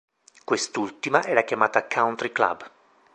[0.43, 2.67] Quest'ultima era chiamata "Country Club".